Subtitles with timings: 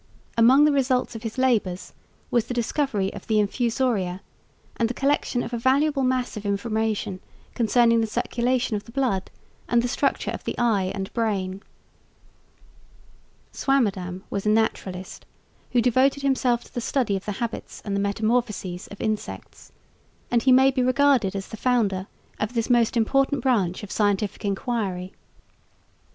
[0.35, 1.93] Among the results of his labours
[2.31, 4.21] was the discovery of the infusoria,
[4.77, 7.19] and the collection of a valuable mass of information
[7.53, 9.29] concerning the circulation of the blood
[9.69, 11.61] and the structure of the eye and brain.
[13.51, 15.27] Swammerdam was a naturalist
[15.71, 19.71] who devoted himself to the study of the habits and the metamorphoses of insects,
[20.31, 22.07] and he may be regarded as the founder
[22.39, 25.13] of this most important branch of scientific enquiry.